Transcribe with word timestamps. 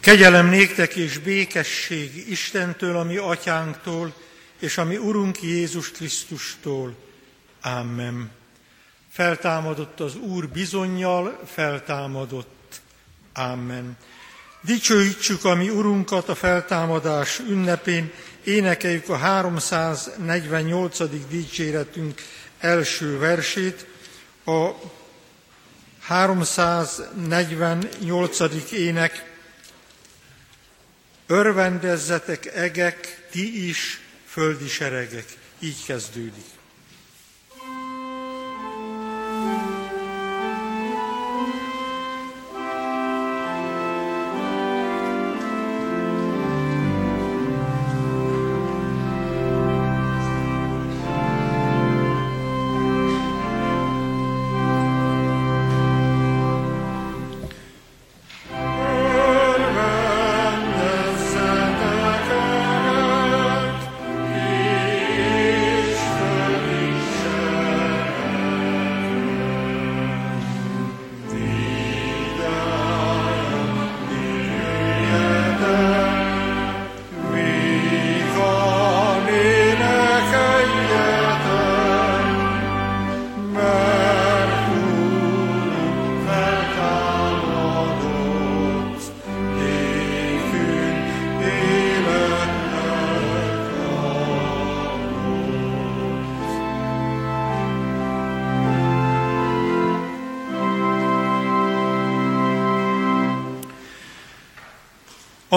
Kegyelem 0.00 0.48
néktek 0.48 0.94
és 0.94 1.18
békesség 1.18 2.30
Istentől, 2.30 2.96
ami 2.96 3.16
atyánktól, 3.16 4.14
és 4.58 4.78
ami 4.78 4.96
Urunk 4.96 5.42
Jézus 5.42 5.90
Krisztustól. 5.90 6.94
Amen. 7.62 8.30
Feltámadott 9.10 10.00
az 10.00 10.16
Úr 10.16 10.48
bizonyal, 10.48 11.40
feltámadott. 11.46 12.80
Amen. 13.34 13.96
Dicsőítsük 14.60 15.44
a 15.44 15.54
mi 15.54 15.68
Urunkat 15.68 16.28
a 16.28 16.34
feltámadás 16.34 17.38
ünnepén, 17.38 18.12
énekeljük 18.44 19.08
a 19.08 19.16
348. 19.16 20.98
dicséretünk 21.28 22.22
első 22.58 23.18
versét, 23.18 23.86
a 24.44 24.70
348. 26.00 28.72
ének 28.72 29.37
Örvendezzetek 31.30 32.46
egek, 32.46 33.26
ti 33.30 33.68
is, 33.68 34.00
földi 34.26 34.68
seregek. 34.68 35.24
Így 35.58 35.84
kezdődik. 35.84 36.57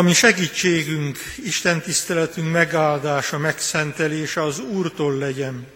Ami 0.02 0.14
segítségünk, 0.14 1.20
Isten 1.44 1.82
tiszteletünk 1.82 2.52
megáldása, 2.52 3.38
megszentelése 3.38 4.44
az 4.44 4.60
Úrtól 4.60 5.18
legyen, 5.18 5.68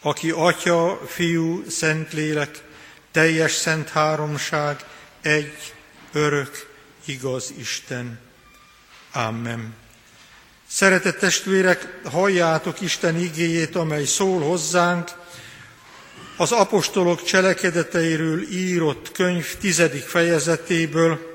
aki 0.00 0.30
Atya, 0.30 1.00
Fiú, 1.06 1.64
Szentlélek, 1.68 2.62
teljes 3.12 3.52
szent 3.52 3.88
háromság, 3.88 4.84
egy, 5.20 5.72
örök, 6.12 6.68
igaz 7.04 7.52
Isten. 7.58 8.18
Amen. 9.12 9.74
Szeretett 10.68 11.18
testvérek, 11.18 12.00
halljátok 12.04 12.80
Isten 12.80 13.18
igéjét, 13.18 13.76
amely 13.76 14.04
szól 14.04 14.40
hozzánk, 14.40 15.10
az 16.36 16.52
apostolok 16.52 17.24
cselekedeteiről 17.24 18.42
írott 18.50 19.12
könyv 19.12 19.56
tizedik 19.58 20.04
fejezetéből, 20.04 21.29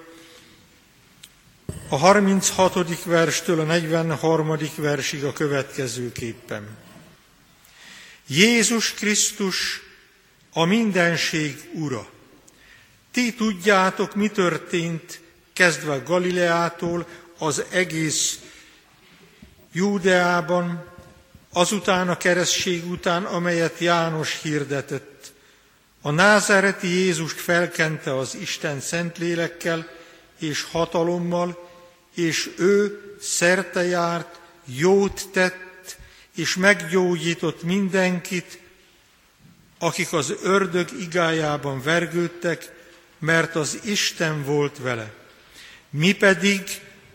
a 1.89 1.95
36. 1.95 3.03
verstől 3.03 3.59
a 3.59 3.63
43. 3.63 4.57
versig 4.75 5.23
a 5.23 5.33
következőképpen. 5.33 6.67
Jézus 8.27 8.93
Krisztus 8.93 9.81
a 10.53 10.65
mindenség 10.65 11.69
ura. 11.73 12.07
Ti 13.11 13.33
tudjátok, 13.33 14.15
mi 14.15 14.27
történt 14.27 15.19
kezdve 15.53 15.97
Galileától 15.97 17.07
az 17.37 17.63
egész 17.69 18.39
Júdeában, 19.71 20.85
azután 21.51 22.09
a 22.09 22.17
keresztség 22.17 22.85
után, 22.85 23.23
amelyet 23.23 23.79
János 23.79 24.41
hirdetett. 24.41 25.33
A 26.01 26.11
názáreti 26.11 26.87
Jézust 26.87 27.39
felkente 27.39 28.17
az 28.17 28.35
Isten 28.35 28.79
szentlélekkel 28.79 29.87
és 30.39 30.63
hatalommal, 30.71 31.69
és 32.15 32.53
ő 32.57 32.99
szerte 33.21 33.83
járt, 33.83 34.39
jót 34.65 35.29
tett, 35.31 35.97
és 36.35 36.55
meggyógyított 36.55 37.63
mindenkit, 37.63 38.59
akik 39.79 40.13
az 40.13 40.33
ördög 40.43 40.89
igájában 40.99 41.81
vergődtek, 41.81 42.71
mert 43.19 43.55
az 43.55 43.79
Isten 43.83 44.43
volt 44.43 44.77
vele. 44.77 45.13
Mi 45.89 46.11
pedig 46.11 46.61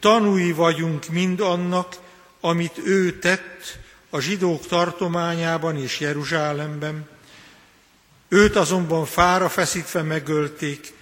tanúi 0.00 0.52
vagyunk 0.52 1.08
mind 1.08 1.40
annak, 1.40 1.96
amit 2.40 2.78
ő 2.84 3.18
tett 3.18 3.78
a 4.10 4.20
zsidók 4.20 4.66
tartományában 4.66 5.76
és 5.76 6.00
Jeruzsálemben. 6.00 7.08
Őt 8.28 8.56
azonban 8.56 9.04
fára 9.04 9.48
feszítve 9.48 10.02
megölték, 10.02 10.92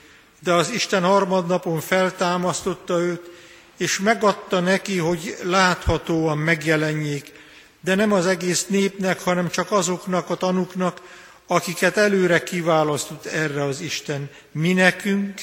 de 0.40 0.52
az 0.52 0.70
Isten 0.70 1.02
harmadnapon 1.02 1.80
feltámasztotta 1.80 2.98
őt, 3.00 3.30
és 3.76 3.98
megadta 3.98 4.60
neki, 4.60 4.98
hogy 4.98 5.36
láthatóan 5.42 6.38
megjelenjék, 6.38 7.32
de 7.80 7.94
nem 7.94 8.12
az 8.12 8.26
egész 8.26 8.66
népnek, 8.66 9.20
hanem 9.20 9.50
csak 9.50 9.72
azoknak 9.72 10.30
a 10.30 10.34
tanuknak, 10.34 11.00
akiket 11.46 11.96
előre 11.96 12.42
kiválasztott 12.42 13.26
erre 13.26 13.64
az 13.64 13.80
Isten. 13.80 14.30
Mi 14.52 14.72
nekünk, 14.72 15.40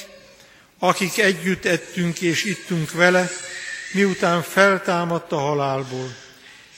akik 0.78 1.18
együtt 1.18 1.64
ettünk 1.64 2.20
és 2.20 2.44
ittunk 2.44 2.92
vele, 2.92 3.30
miután 3.92 4.42
feltámadt 4.42 5.32
a 5.32 5.38
halálból. 5.38 6.14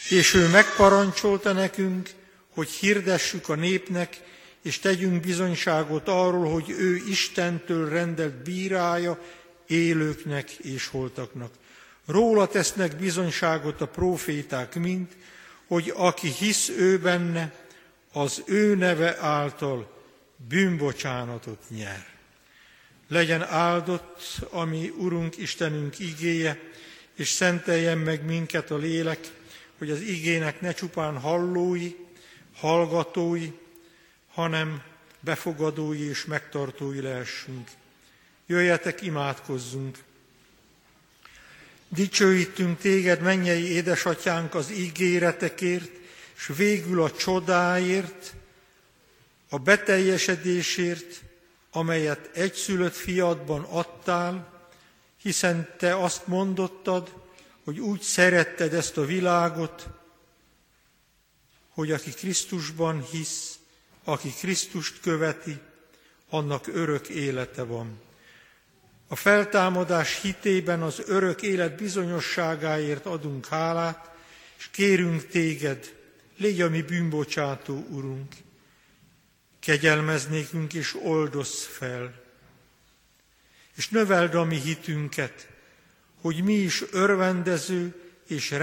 És 0.08 0.34
ő 0.34 0.48
megparancsolta 0.48 1.52
nekünk, 1.52 2.10
hogy 2.54 2.68
hirdessük 2.68 3.48
a 3.48 3.54
népnek, 3.54 4.20
és 4.68 4.78
tegyünk 4.78 5.20
bizonyságot 5.20 6.08
arról, 6.08 6.52
hogy 6.52 6.70
ő 6.70 6.96
Istentől 7.08 7.88
rendelt 7.88 8.34
bírája 8.34 9.22
élőknek 9.66 10.50
és 10.50 10.86
holtaknak. 10.86 11.50
Róla 12.06 12.46
tesznek 12.46 12.96
bizonyságot 12.96 13.80
a 13.80 13.86
proféták 13.86 14.74
mind, 14.74 15.06
hogy 15.66 15.92
aki 15.96 16.28
hisz 16.28 16.68
ő 16.68 16.98
benne, 16.98 17.52
az 18.12 18.42
ő 18.46 18.74
neve 18.74 19.16
által 19.20 19.90
bűnbocsánatot 20.48 21.62
nyer. 21.68 22.06
Legyen 23.08 23.42
áldott, 23.42 24.22
ami 24.50 24.92
Urunk 24.96 25.36
Istenünk 25.36 25.98
igéje, 25.98 26.60
és 27.14 27.28
szenteljen 27.28 27.98
meg 27.98 28.24
minket 28.24 28.70
a 28.70 28.76
lélek, 28.76 29.18
hogy 29.78 29.90
az 29.90 30.00
igének 30.00 30.60
ne 30.60 30.72
csupán 30.72 31.18
hallói, 31.18 31.94
hallgatói, 32.54 33.52
hanem 34.38 34.82
befogadói 35.20 36.08
és 36.08 36.24
megtartói 36.24 37.00
lehessünk. 37.00 37.70
Jöjjetek, 38.46 39.02
imádkozzunk! 39.02 39.98
Dicsőítünk 41.88 42.78
téged, 42.78 43.20
mennyei 43.20 43.70
édesatyánk, 43.70 44.54
az 44.54 44.70
ígéretekért, 44.70 45.90
és 46.36 46.46
végül 46.56 47.02
a 47.02 47.10
csodáért, 47.10 48.34
a 49.48 49.58
beteljesedésért, 49.58 51.22
amelyet 51.70 52.30
egyszülött 52.36 52.94
fiadban 52.94 53.62
adtál, 53.62 54.62
hiszen 55.22 55.74
te 55.78 55.96
azt 55.96 56.26
mondottad, 56.26 57.14
hogy 57.64 57.78
úgy 57.78 58.00
szeretted 58.00 58.74
ezt 58.74 58.96
a 58.96 59.04
világot, 59.04 59.86
hogy 61.68 61.92
aki 61.92 62.10
Krisztusban 62.10 63.02
hisz, 63.02 63.58
aki 64.08 64.34
Krisztust 64.40 65.00
követi, 65.00 65.58
annak 66.28 66.66
örök 66.66 67.08
élete 67.08 67.62
van. 67.62 68.00
A 69.08 69.16
feltámadás 69.16 70.20
hitében 70.20 70.82
az 70.82 71.02
örök 71.06 71.42
élet 71.42 71.76
bizonyosságáért 71.76 73.06
adunk 73.06 73.46
hálát, 73.46 74.10
és 74.58 74.68
kérünk 74.70 75.26
téged, 75.26 75.94
légy 76.36 76.60
a 76.60 76.68
mi 76.68 76.82
bűnbocsátó, 76.82 77.86
Urunk. 77.90 78.32
Kegyelmeznékünk 79.60 80.74
és 80.74 80.96
oldozz 81.02 81.62
fel, 81.62 82.22
és 83.76 83.88
növeld 83.88 84.34
a 84.34 84.44
mi 84.44 84.60
hitünket, 84.60 85.48
hogy 86.20 86.44
mi 86.44 86.54
is 86.54 86.82
örvendező 86.90 87.94
és 88.26 88.54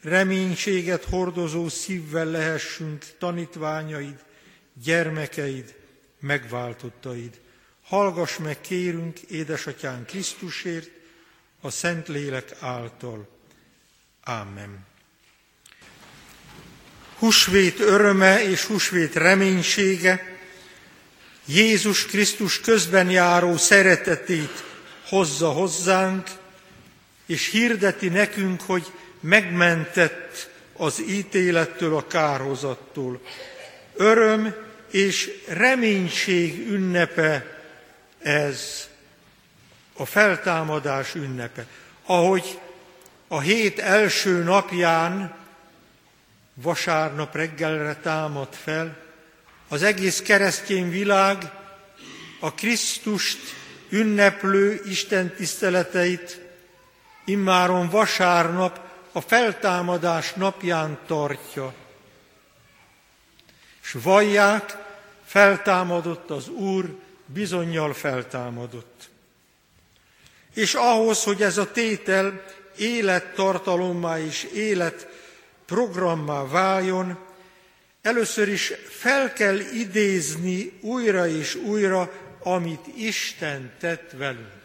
reménységet 0.00 1.04
hordozó 1.04 1.68
szívvel 1.68 2.26
lehessünk 2.26 3.04
tanítványaid, 3.18 4.30
gyermekeid, 4.74 5.74
megváltottaid. 6.20 7.40
Hallgass 7.84 8.36
meg, 8.36 8.60
kérünk, 8.60 9.18
édesatyán 9.18 10.04
Krisztusért, 10.06 10.90
a 11.60 11.70
Szentlélek 11.70 12.56
által. 12.60 13.28
Amen. 14.24 14.86
Husvét 17.18 17.80
öröme 17.80 18.48
és 18.48 18.64
husvét 18.64 19.14
reménysége, 19.14 20.32
Jézus 21.46 22.06
Krisztus 22.06 22.60
közben 22.60 23.10
járó 23.10 23.56
szeretetét 23.56 24.64
hozza 25.08 25.50
hozzánk, 25.50 26.30
és 27.26 27.48
hirdeti 27.50 28.08
nekünk, 28.08 28.60
hogy 28.60 28.92
megmentett 29.20 30.50
az 30.72 31.02
ítélettől, 31.08 31.96
a 31.96 32.06
kárhozattól. 32.06 33.20
Öröm 33.94 34.54
és 34.90 35.30
reménység 35.48 36.70
ünnepe 36.70 37.60
ez, 38.18 38.88
a 39.96 40.06
feltámadás 40.06 41.14
ünnepe. 41.14 41.66
Ahogy 42.06 42.58
a 43.28 43.40
hét 43.40 43.78
első 43.78 44.42
napján 44.42 45.34
vasárnap 46.54 47.34
reggelre 47.34 47.94
támad 47.94 48.54
fel, 48.64 48.96
az 49.68 49.82
egész 49.82 50.20
keresztény 50.20 50.90
világ 50.90 51.50
a 52.40 52.54
Krisztust 52.54 53.38
ünneplő 53.88 54.80
Isten 54.84 55.34
tiszteleteit 55.34 56.40
immáron 57.24 57.88
vasárnap 57.88 58.80
a 59.12 59.20
feltámadás 59.20 60.32
napján 60.32 60.98
tartja. 61.06 61.74
És 63.82 63.96
vallják, 64.02 64.76
feltámadott 65.24 66.30
az 66.30 66.48
Úr, 66.48 66.96
bizonyal 67.26 67.94
feltámadott. 67.94 69.10
És 70.54 70.74
ahhoz, 70.74 71.22
hogy 71.22 71.42
ez 71.42 71.58
a 71.58 71.72
tétel 71.72 72.44
élettartalommá 72.76 74.20
és 74.20 74.44
élet 74.44 75.08
programmá 75.66 76.46
váljon, 76.46 77.18
először 78.02 78.48
is 78.48 78.72
fel 78.88 79.32
kell 79.32 79.58
idézni 79.58 80.72
újra 80.80 81.28
és 81.28 81.54
újra, 81.54 82.12
amit 82.42 82.86
Isten 82.96 83.72
tett 83.80 84.10
velünk. 84.10 84.62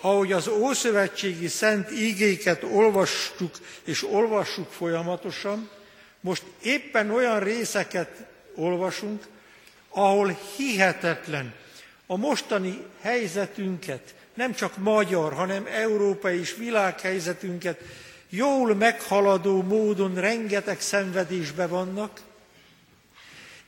Ahogy 0.00 0.32
az 0.32 0.48
Ószövetségi 0.48 1.48
Szent 1.48 1.90
ígéket 1.90 2.62
olvassuk 2.62 3.54
és 3.84 4.04
olvassuk 4.04 4.72
folyamatosan, 4.72 5.70
most 6.24 6.42
éppen 6.62 7.10
olyan 7.10 7.40
részeket 7.40 8.26
olvasunk, 8.54 9.26
ahol 9.88 10.38
hihetetlen 10.56 11.54
a 12.06 12.16
mostani 12.16 12.82
helyzetünket, 13.00 14.14
nem 14.34 14.54
csak 14.54 14.76
magyar, 14.76 15.32
hanem 15.32 15.66
európai 15.70 16.38
és 16.38 16.54
világhelyzetünket 16.56 17.80
jól 18.28 18.74
meghaladó 18.74 19.62
módon 19.62 20.14
rengeteg 20.14 20.80
szenvedésbe 20.80 21.66
vannak, 21.66 22.20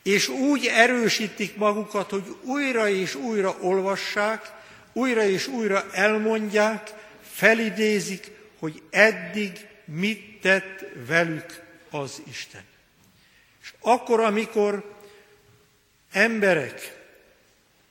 és 0.03 0.29
úgy 0.29 0.67
erősítik 0.67 1.57
magukat, 1.57 2.11
hogy 2.11 2.25
újra 2.43 2.89
és 2.89 3.15
újra 3.15 3.57
olvassák, 3.61 4.53
újra 4.93 5.23
és 5.23 5.47
újra 5.47 5.85
elmondják, 5.93 6.93
felidézik, 7.33 8.31
hogy 8.59 8.83
eddig 8.91 9.67
mit 9.85 10.41
tett 10.41 10.85
velük 11.07 11.65
az 11.91 12.23
Isten. 12.29 12.65
És 13.63 13.73
akkor, 13.81 14.21
amikor 14.21 14.95
emberek, 16.13 17.05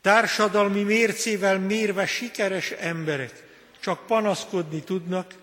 társadalmi 0.01 0.83
mércével 0.83 1.59
mérve 1.59 2.06
sikeres 2.06 2.71
emberek 2.71 3.44
csak 3.80 4.06
panaszkodni 4.06 4.83
tudnak, 4.83 5.33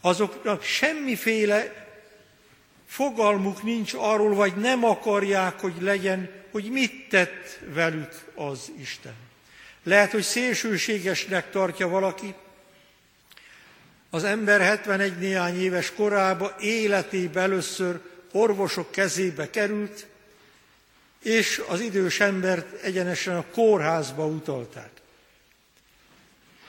azoknak 0.00 0.62
semmiféle 0.62 1.86
fogalmuk 2.86 3.62
nincs 3.62 3.92
arról, 3.96 4.34
vagy 4.34 4.56
nem 4.56 4.84
akarják, 4.84 5.60
hogy 5.60 5.74
legyen, 5.80 6.30
hogy 6.50 6.70
mit 6.70 7.08
tett 7.08 7.58
velük 7.66 8.32
az 8.34 8.72
Isten. 8.80 9.14
Lehet, 9.82 10.10
hogy 10.10 10.22
szélsőségesnek 10.22 11.50
tartja 11.50 11.88
valaki, 11.88 12.34
az 14.10 14.24
ember 14.24 14.60
71 14.60 15.18
néhány 15.18 15.60
éves 15.62 15.92
korába 15.92 16.56
életébe 16.60 17.40
először 17.40 18.00
orvosok 18.32 18.90
kezébe 18.90 19.50
került, 19.50 20.06
és 21.22 21.62
az 21.68 21.80
idős 21.80 22.20
embert 22.20 22.82
egyenesen 22.82 23.36
a 23.36 23.44
kórházba 23.52 24.26
utalták. 24.26 24.90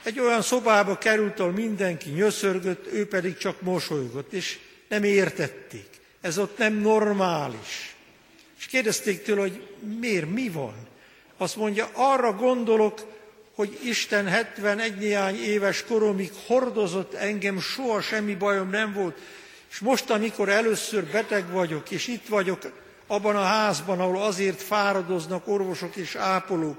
Egy 0.02 0.20
olyan 0.20 0.42
szobába 0.42 0.98
került, 0.98 1.40
ahol 1.40 1.52
mindenki 1.52 2.10
nyöszörgött, 2.10 2.92
ő 2.92 3.08
pedig 3.08 3.36
csak 3.36 3.60
mosolygott, 3.60 4.32
és 4.32 4.58
nem 4.88 5.04
értették. 5.04 5.88
Ez 6.20 6.38
ott 6.38 6.58
nem 6.58 6.74
normális. 6.74 7.94
És 8.58 8.66
kérdezték 8.66 9.22
tőle, 9.22 9.40
hogy 9.40 9.68
miért, 9.98 10.30
mi 10.30 10.48
van? 10.48 10.88
Azt 11.36 11.56
mondja, 11.56 11.88
arra 11.92 12.32
gondolok, 12.32 13.06
hogy 13.60 13.78
Isten 13.84 14.26
71 14.26 14.96
néhány 14.96 15.42
éves 15.42 15.84
koromig 15.84 16.32
hordozott 16.46 17.14
engem, 17.14 17.60
soha 17.60 18.00
semmi 18.00 18.34
bajom 18.34 18.70
nem 18.70 18.92
volt, 18.92 19.18
és 19.70 19.78
most, 19.78 20.10
amikor 20.10 20.48
először 20.48 21.04
beteg 21.04 21.50
vagyok, 21.50 21.90
és 21.90 22.06
itt 22.06 22.26
vagyok 22.28 22.72
abban 23.06 23.36
a 23.36 23.42
házban, 23.42 24.00
ahol 24.00 24.22
azért 24.22 24.62
fáradoznak 24.62 25.48
orvosok 25.48 25.96
és 25.96 26.14
ápolók, 26.14 26.76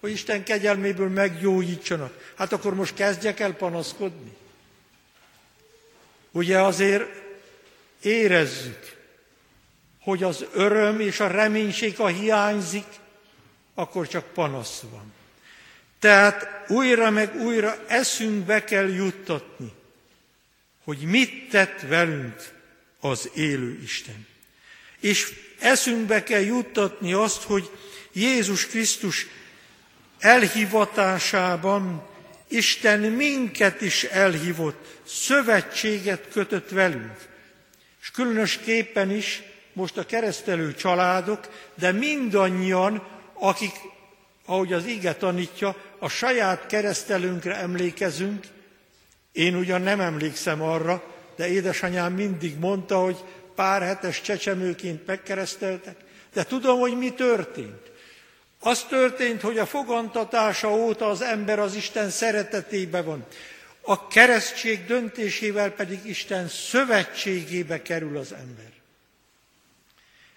hogy 0.00 0.10
Isten 0.10 0.44
kegyelméből 0.44 1.08
meggyógyítsanak. 1.08 2.32
Hát 2.36 2.52
akkor 2.52 2.74
most 2.74 2.94
kezdjek 2.94 3.40
el 3.40 3.52
panaszkodni? 3.52 4.36
Ugye 6.30 6.60
azért 6.60 7.04
érezzük, 8.02 8.96
hogy 10.00 10.22
az 10.22 10.44
öröm 10.52 11.00
és 11.00 11.20
a 11.20 11.26
reménység, 11.26 11.96
ha 11.96 12.06
hiányzik, 12.06 12.86
akkor 13.74 14.08
csak 14.08 14.24
panasz 14.24 14.82
van. 14.90 15.20
Tehát 16.02 16.64
újra 16.68 17.10
meg 17.10 17.34
újra 17.34 17.84
eszünkbe 17.86 18.64
kell 18.64 18.88
juttatni, 18.88 19.72
hogy 20.84 20.98
mit 20.98 21.48
tett 21.50 21.80
velünk 21.80 22.48
az 23.00 23.30
élő 23.34 23.80
Isten. 23.82 24.26
És 25.00 25.32
eszünkbe 25.58 26.22
kell 26.22 26.40
juttatni 26.40 27.12
azt, 27.12 27.42
hogy 27.42 27.70
Jézus 28.12 28.66
Krisztus 28.66 29.26
elhivatásában 30.18 32.08
Isten 32.48 33.00
minket 33.00 33.80
is 33.80 34.04
elhívott, 34.04 35.00
szövetséget 35.06 36.28
kötött 36.32 36.70
velünk. 36.70 37.16
És 38.00 38.10
különösképpen 38.10 39.10
is 39.10 39.42
most 39.72 39.96
a 39.96 40.06
keresztelő 40.06 40.74
családok, 40.74 41.48
de 41.74 41.92
mindannyian, 41.92 43.06
akik, 43.34 43.74
ahogy 44.44 44.72
az 44.72 44.84
ige 44.84 45.14
tanítja, 45.14 45.90
a 46.02 46.08
saját 46.08 46.66
keresztelünkre 46.66 47.56
emlékezünk. 47.56 48.46
Én 49.32 49.54
ugyan 49.54 49.82
nem 49.82 50.00
emlékszem 50.00 50.62
arra, 50.62 51.04
de 51.36 51.48
édesanyám 51.48 52.12
mindig 52.12 52.58
mondta, 52.58 52.98
hogy 52.98 53.16
pár 53.54 53.82
hetes 53.82 54.20
csecsemőként 54.20 55.06
megkereszteltek, 55.06 55.96
de 56.32 56.44
tudom, 56.44 56.78
hogy 56.78 56.98
mi 56.98 57.12
történt. 57.12 57.90
Az 58.60 58.84
történt, 58.84 59.40
hogy 59.40 59.58
a 59.58 59.66
fogantatása 59.66 60.70
óta 60.70 61.06
az 61.06 61.20
ember 61.22 61.58
az 61.58 61.74
Isten 61.74 62.10
szeretetébe 62.10 63.02
van. 63.02 63.26
A 63.80 64.06
keresztség 64.06 64.84
döntésével 64.86 65.70
pedig 65.70 65.98
Isten 66.04 66.48
szövetségébe 66.48 67.82
kerül 67.82 68.16
az 68.16 68.32
ember. 68.32 68.72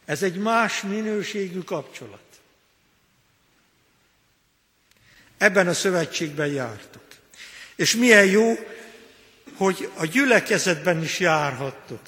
Ez 0.05 0.24
egy 0.24 0.36
más 0.38 0.81
minőségű 0.81 1.60
kapcsolat. 1.60 2.25
Ebben 5.38 5.68
a 5.68 5.74
szövetségben 5.74 6.48
jártok. 6.48 7.04
És 7.75 7.96
milyen 7.96 8.25
jó, 8.25 8.54
hogy 9.58 9.89
a 9.96 10.06
gyülekezetben 10.06 11.04
is 11.04 11.20
járhattok. 11.20 12.01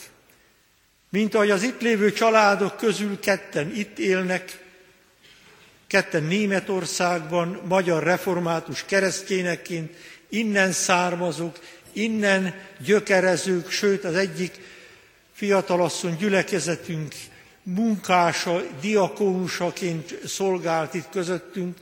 Mint 1.10 1.36
ahogy 1.36 1.50
az 1.50 1.64
itt 1.64 1.82
lévő 1.82 2.12
családok 2.12 2.78
közül 2.78 3.20
ketten 3.20 3.76
itt 3.76 4.00
élnek, 4.00 4.64
ketten 5.88 6.24
Németországban, 6.24 7.62
magyar 7.68 8.04
református 8.04 8.84
keresztényeként, 8.86 9.94
innen 10.30 10.72
származók, 10.72 11.60
innen 11.92 12.56
gyökerezők, 12.80 13.70
sőt 13.70 14.04
az 14.04 14.16
egyik 14.16 14.60
fiatalasszony 15.34 16.16
gyülekezetünk 16.16 17.16
munkása, 17.64 18.64
diakónusaként 18.82 20.20
szolgált 20.26 20.94
itt 20.94 21.10
közöttünk, 21.10 21.78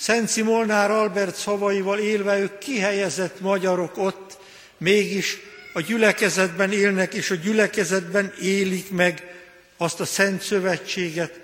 Szent 0.00 0.36
Molnár 0.36 0.90
Albert 0.90 1.36
szavaival 1.36 1.98
élve 1.98 2.38
ők 2.38 2.58
kihelyezett 2.58 3.40
magyarok 3.40 3.98
ott, 3.98 4.38
mégis 4.78 5.38
a 5.72 5.80
gyülekezetben 5.80 6.72
élnek, 6.72 7.14
és 7.14 7.30
a 7.30 7.34
gyülekezetben 7.34 8.32
élik 8.42 8.90
meg 8.90 9.34
azt 9.76 10.00
a 10.00 10.04
Szent 10.04 10.42
Szövetséget, 10.42 11.40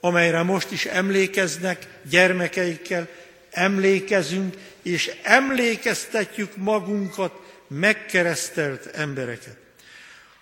amelyre 0.00 0.42
most 0.42 0.70
is 0.70 0.84
emlékeznek 0.86 1.86
gyermekeikkel, 2.10 3.08
emlékezünk, 3.50 4.56
és 4.82 5.12
emlékeztetjük 5.22 6.56
magunkat 6.56 7.32
megkeresztelt 7.68 8.86
embereket. 8.86 9.56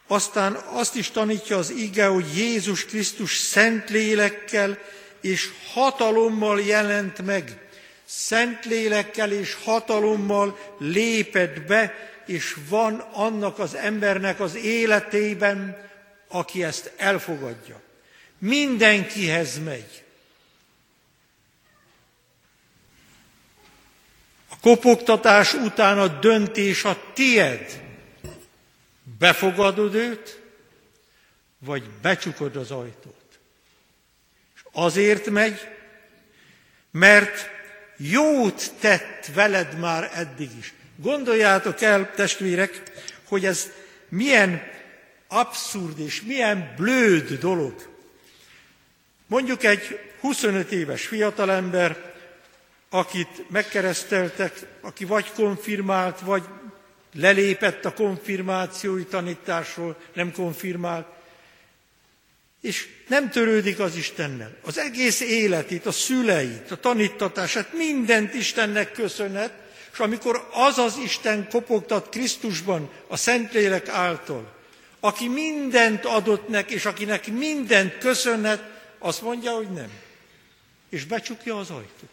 Aztán 0.06 0.52
azt 0.52 0.96
is 0.96 1.10
tanítja 1.10 1.56
az 1.56 1.70
ige, 1.70 2.06
hogy 2.06 2.36
Jézus 2.36 2.84
Krisztus 2.84 3.36
szent 3.36 3.90
lélekkel 3.90 4.78
és 5.20 5.50
hatalommal 5.72 6.60
jelent 6.60 7.22
meg. 7.22 7.58
Szent 8.04 8.64
lélekkel 8.64 9.32
és 9.32 9.54
hatalommal 9.64 10.58
lépett 10.78 11.62
be, 11.62 11.94
és 12.26 12.56
van 12.68 12.94
annak 13.12 13.58
az 13.58 13.74
embernek 13.74 14.40
az 14.40 14.54
életében, 14.54 15.88
aki 16.28 16.64
ezt 16.64 16.92
elfogadja. 16.96 17.80
Mindenkihez 18.38 19.58
megy. 19.64 20.02
A 24.48 24.54
kopogtatás 24.60 25.54
után 25.54 25.98
a 25.98 26.08
döntés 26.08 26.84
a 26.84 27.02
tied. 27.14 27.82
Befogadod 29.18 29.94
őt, 29.94 30.42
vagy 31.58 31.90
becsukod 32.02 32.56
az 32.56 32.70
ajtót. 32.70 33.17
Azért 34.80 35.30
megy, 35.30 35.68
mert 36.90 37.50
jót 37.96 38.72
tett 38.80 39.30
veled 39.34 39.78
már 39.78 40.10
eddig 40.14 40.50
is. 40.58 40.74
Gondoljátok 40.96 41.80
el, 41.80 42.14
testvérek, 42.14 42.82
hogy 43.28 43.44
ez 43.44 43.70
milyen 44.08 44.62
abszurd 45.28 45.98
és 45.98 46.22
milyen 46.22 46.74
blőd 46.76 47.32
dolog. 47.32 47.74
Mondjuk 49.26 49.64
egy 49.64 50.00
25 50.20 50.72
éves 50.72 51.06
fiatalember, 51.06 52.14
akit 52.90 53.50
megkereszteltek, 53.50 54.66
aki 54.80 55.04
vagy 55.04 55.32
konfirmált, 55.32 56.20
vagy 56.20 56.42
lelépett 57.14 57.84
a 57.84 57.94
konfirmációi 57.94 59.04
tanításról, 59.04 59.96
nem 60.12 60.32
konfirmált, 60.32 61.06
és 62.60 62.88
nem 63.08 63.30
törődik 63.30 63.78
az 63.78 63.96
Istennel. 63.96 64.56
Az 64.62 64.78
egész 64.78 65.20
életét, 65.20 65.86
a 65.86 65.92
szüleit, 65.92 66.70
a 66.70 66.76
tanítatását, 66.76 67.72
mindent 67.72 68.34
Istennek 68.34 68.92
köszönhet, 68.92 69.52
és 69.92 69.98
amikor 69.98 70.48
az 70.52 70.78
az 70.78 70.98
Isten 71.04 71.48
kopogtat 71.48 72.08
Krisztusban, 72.08 72.90
a 73.06 73.16
Szentlélek 73.16 73.88
által, 73.88 74.56
aki 75.00 75.28
mindent 75.28 76.04
adott 76.04 76.48
neki, 76.48 76.74
és 76.74 76.84
akinek 76.84 77.26
mindent 77.26 77.98
köszönhet, 77.98 78.62
azt 78.98 79.22
mondja, 79.22 79.50
hogy 79.50 79.70
nem. 79.70 79.90
És 80.90 81.04
becsukja 81.04 81.58
az 81.58 81.70
ajtót. 81.70 82.10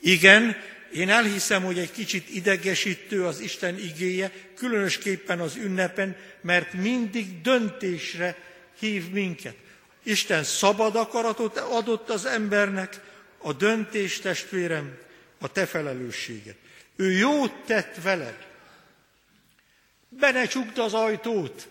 Igen, 0.00 0.56
én 0.92 1.08
elhiszem, 1.08 1.62
hogy 1.64 1.78
egy 1.78 1.92
kicsit 1.92 2.28
idegesítő 2.28 3.24
az 3.24 3.40
Isten 3.40 3.78
igéje, 3.78 4.32
különösképpen 4.56 5.40
az 5.40 5.56
ünnepen, 5.56 6.16
mert 6.40 6.72
mindig 6.72 7.40
döntésre 7.40 8.36
hív 8.80 9.10
minket. 9.10 9.56
Isten 10.02 10.44
szabad 10.44 10.96
akaratot 10.96 11.56
adott 11.56 12.10
az 12.10 12.24
embernek, 12.24 13.00
a 13.38 13.52
döntés, 13.52 14.18
testvérem, 14.18 14.98
a 15.40 15.52
te 15.52 15.66
felelősséged. 15.66 16.56
Ő 16.96 17.12
jót 17.12 17.52
tett 17.66 18.02
veled. 18.02 18.48
Be 20.08 20.30
ne 20.30 20.46
csukd 20.46 20.78
az 20.78 20.94
ajtót, 20.94 21.68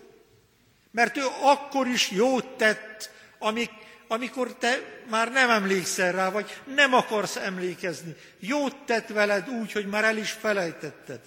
mert 0.90 1.16
ő 1.16 1.22
akkor 1.40 1.86
is 1.86 2.10
jót 2.10 2.46
tett, 2.56 3.10
amik 3.38 3.70
amikor 4.12 4.54
te 4.54 5.02
már 5.08 5.32
nem 5.32 5.50
emlékszel 5.50 6.12
rá, 6.12 6.30
vagy 6.30 6.60
nem 6.74 6.94
akarsz 6.94 7.36
emlékezni. 7.36 8.16
Jót 8.38 8.76
tett 8.84 9.08
veled 9.08 9.48
úgy, 9.48 9.72
hogy 9.72 9.86
már 9.86 10.04
el 10.04 10.16
is 10.16 10.30
felejtetted. 10.30 11.20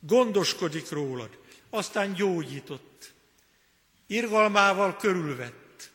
Gondoskodik 0.00 0.90
rólad, 0.90 1.38
aztán 1.70 2.12
gyógyított. 2.12 3.12
Irgalmával 4.10 4.96
körülvett. 4.96 5.90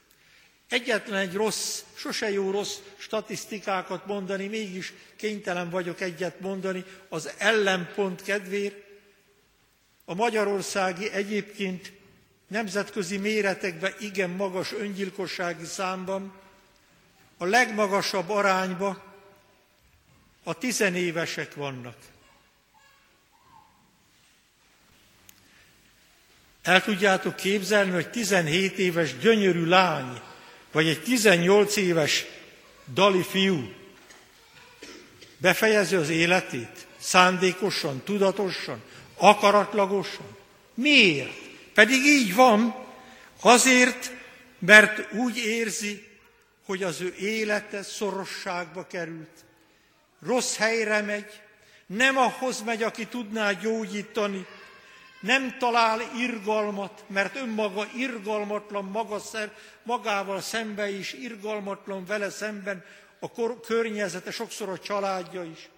Egyetlen 0.70 1.20
egy 1.20 1.34
rossz, 1.34 1.82
sose 1.96 2.32
jó 2.32 2.51
rossz 2.51 2.77
statisztikákat 2.98 4.05
mondani, 4.05 4.48
mégis 4.48 4.93
kénytelen 5.15 5.70
vagyok 5.70 6.01
egyet 6.01 6.39
mondani, 6.39 6.86
az 7.10 7.32
ellenpont 7.38 8.22
kedvér. 8.22 8.84
A 10.05 10.13
magyarországi 10.13 11.10
egyébként 11.12 11.91
nemzetközi 12.48 13.17
méretekben 13.17 13.93
igen 14.00 14.29
magas 14.29 14.74
öngyilkossági 14.74 15.65
számban, 15.65 16.34
a 17.38 17.46
legmagasabb 17.46 18.29
arányba 18.29 19.03
a 20.43 20.53
tizenévesek 20.53 21.55
vannak. 21.55 21.98
El 26.63 26.84
tudjátok 26.84 27.36
képzelni, 27.36 27.91
hogy 27.91 28.10
17 28.10 28.77
éves 28.77 29.17
gyönyörű 29.17 29.65
lány, 29.65 30.22
vagy 30.72 30.88
egy 30.88 31.03
18 31.03 31.75
éves 31.75 32.25
dali 32.93 33.24
fiú 33.24 33.72
befejezi 35.38 35.96
az 35.96 36.10
életét 36.10 36.88
szándékosan, 37.00 38.01
tudatosan, 38.05 38.82
akaratlagosan. 39.17 40.38
Miért? 40.74 41.38
Pedig 41.74 42.05
így 42.05 42.36
van, 42.36 42.75
azért, 43.41 44.12
mert 44.60 45.13
úgy 45.13 45.38
érzi, 45.38 46.08
hogy 46.65 46.84
az 46.84 47.01
ő 47.01 47.15
élete 47.20 47.84
szorosságba 47.84 48.88
került. 48.88 49.43
Rossz 50.25 50.55
helyre 50.55 51.01
megy, 51.01 51.41
nem 51.86 52.17
ahhoz 52.17 52.62
megy, 52.62 52.84
aki 52.84 53.05
tudná 53.05 53.51
gyógyítani, 53.51 54.46
nem 55.24 55.58
talál 55.58 56.01
irgalmat, 56.18 57.03
mert 57.08 57.36
önmaga 57.36 57.88
irgalmatlan 57.96 58.86
maga 58.86 59.20
szem, 59.20 59.51
magával 59.84 60.42
szembe 60.42 60.89
is, 60.89 61.13
irgalmatlan 61.13 62.06
vele 62.06 62.30
szemben 62.30 62.86
a 63.20 63.32
kor, 63.32 63.60
környezete, 63.60 64.32
sokszor 64.32 64.70
a 64.70 64.80
családja 64.80 65.44
is, 65.44 65.70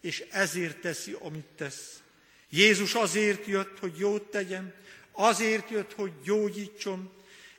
és 0.00 0.24
ezért 0.30 0.80
teszi, 0.80 1.16
amit 1.20 1.46
tesz. 1.56 2.02
Jézus 2.48 2.94
azért 2.94 3.46
jött, 3.46 3.78
hogy 3.78 3.98
jót 3.98 4.22
tegyen, 4.22 4.74
Azért 5.20 5.70
jött, 5.70 5.92
hogy 5.92 6.12
gyógyítson, 6.24 7.10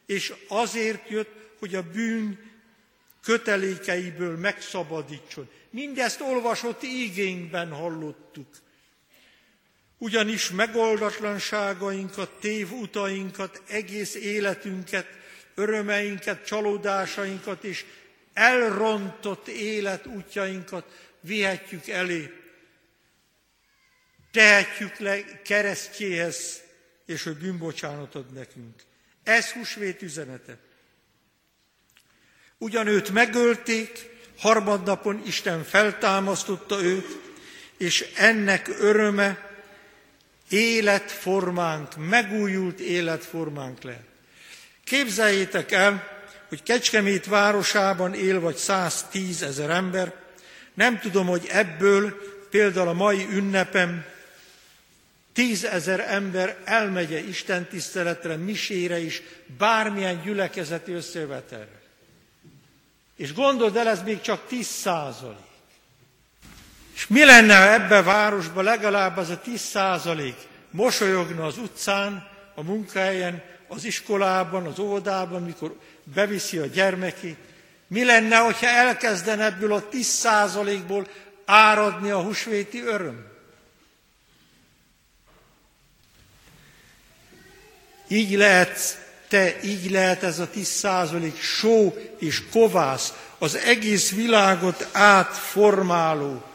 és 0.06 0.34
azért 0.48 1.10
jött, 1.10 1.50
hogy 1.60 1.76
a 1.76 1.84
bűn 1.92 2.40
kötelékeiből 3.24 4.38
megszabadítson. 4.38 5.50
Mindezt 5.70 6.22
olvasott 6.22 6.84
ígénkben 6.84 7.72
hallottuk. 7.72 8.48
Ugyanis 10.02 10.50
megoldatlanságainkat, 10.50 12.30
tévutainkat, 12.40 13.62
egész 13.68 14.16
életünket, 14.16 15.08
örömeinket, 15.56 16.46
csalódásainkat 16.46 17.64
és 17.64 17.86
elrontott 18.34 19.48
életútjainkat 19.48 20.86
vihetjük 21.20 21.88
elé. 21.88 22.34
Tehetjük 24.32 24.98
le 24.98 25.42
keresztjéhez 25.42 26.62
és 27.06 27.24
hogy 27.24 27.38
bűnbocsánat 27.38 28.16
ad 28.16 28.34
nekünk. 28.34 28.82
Ez 29.24 29.52
húsvét 29.52 30.02
üzenete. 30.02 30.58
Ugyan 32.58 32.88
őt 32.88 33.10
megölték, 33.10 34.10
harmadnapon 34.38 35.22
Isten 35.26 35.64
feltámasztotta 35.64 36.84
őt, 36.84 37.20
és 37.78 38.12
ennek 38.16 38.68
öröme 38.68 39.50
életformánk, 40.52 42.08
megújult 42.10 42.80
életformánk 42.80 43.82
lehet. 43.84 44.06
Képzeljétek 44.84 45.72
el, 45.72 46.08
hogy 46.48 46.64
Kecskemét 46.64 47.26
városában 47.26 48.14
él 48.14 48.40
vagy 48.40 48.56
110 48.56 49.42
ezer 49.42 49.70
ember, 49.70 50.14
nem 50.74 51.00
tudom, 51.00 51.28
hogy 51.28 51.48
ebből 51.50 52.16
például 52.50 52.88
a 52.88 52.94
mai 52.94 53.28
ünnepem 53.32 54.06
Tízezer 55.34 56.00
ember 56.00 56.58
elmegye 56.64 57.20
Isten 57.20 57.68
tiszteletre, 57.68 58.36
misére 58.36 59.00
is, 59.00 59.22
bármilyen 59.58 60.22
gyülekezeti 60.22 60.92
összevetelre. 60.92 61.82
És 63.16 63.34
gondold 63.34 63.76
el, 63.76 63.88
ez 63.88 64.04
még 64.04 64.22
csak 64.22 64.48
tíz 64.48 64.68
százalék. 64.68 65.51
És 67.02 67.08
mi 67.08 67.26
lenne, 67.26 67.74
ebbe 67.74 67.98
a 67.98 68.04
városba 68.04 68.62
legalább 68.62 69.18
az 69.18 69.30
a 69.30 69.40
tíz 69.40 69.62
százalék 69.62 70.36
mosolyogna 70.72 71.46
az 71.46 71.58
utcán, 71.58 72.28
a 72.56 72.64
munkahelyen, 72.64 73.44
az 73.68 73.84
iskolában, 73.84 74.66
az 74.66 74.80
óvodában, 74.80 75.44
mikor 75.44 75.76
beviszi 76.04 76.58
a 76.58 76.66
gyermekét, 76.66 77.38
Mi 77.88 78.04
lenne, 78.04 78.38
hogyha 78.38 78.68
elkezdene 78.68 79.46
ebből 79.46 79.74
a 79.74 79.84
10%-ból 79.92 81.08
áradni 81.46 82.10
a 82.10 82.22
husvéti 82.22 82.82
öröm? 82.82 83.26
Így 88.08 88.32
lehet 88.32 89.06
te, 89.28 89.64
így 89.64 89.92
lehet 89.92 90.24
ez 90.24 90.40
a 90.40 90.50
10% 90.56 91.40
só 91.40 91.96
és 92.20 92.44
kovász, 92.52 93.14
az 93.38 93.56
egész 93.56 94.12
világot 94.12 94.88
átformáló 94.92 96.50